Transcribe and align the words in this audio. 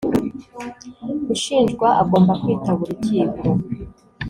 ushinjwa 1.33 1.87
agomba 2.01 2.33
kwitaba 2.41 2.79
urukiko. 2.83 3.43